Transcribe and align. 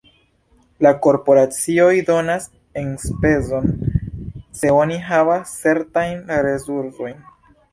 La 0.85 0.91
korporacioj 1.05 1.91
donas 2.07 2.47
enspezon, 2.83 3.69
se 4.61 4.73
oni 4.79 4.99
havas 5.11 5.55
certajn 5.67 6.17
resursojn. 6.49 7.23